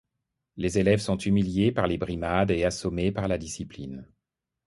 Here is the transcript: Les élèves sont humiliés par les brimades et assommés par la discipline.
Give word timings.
Les 0.57 0.79
élèves 0.79 0.99
sont 1.01 1.17
humiliés 1.19 1.71
par 1.71 1.85
les 1.85 1.99
brimades 1.99 2.49
et 2.49 2.65
assommés 2.65 3.11
par 3.11 3.27
la 3.27 3.37
discipline. 3.37 4.09